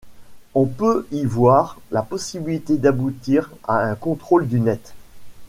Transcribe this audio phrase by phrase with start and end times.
[0.55, 4.95] On peut y voir la possibilité d'aboutir à un contrôle du net.